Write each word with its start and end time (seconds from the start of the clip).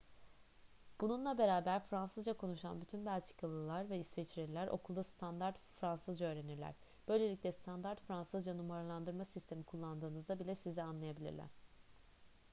bununla 1.01 1.37
beraber 1.37 1.79
fransızca 1.79 2.33
konuşan 2.33 2.81
bütün 2.81 3.05
belçikalılar 3.05 3.89
ve 3.89 3.99
i̇sviçreliler 3.99 4.67
okulda 4.67 5.03
standart 5.03 5.59
fransızca 5.79 6.25
öğrenirler. 6.25 6.73
böylelikle 7.07 7.51
standart 7.51 8.01
fransızca 8.01 8.53
numaralandırma 8.53 9.25
sistemi 9.25 9.63
kullandığınızda 9.63 10.39
bile 10.39 10.55
sizi 10.55 10.81
anlayabilirler 10.83 11.49